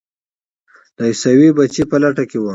د 0.95 0.99
عیسوي 1.09 1.49
بچي 1.57 1.83
په 1.91 1.97
لټه 2.03 2.23
کې 2.29 2.37
وم. 2.39 2.47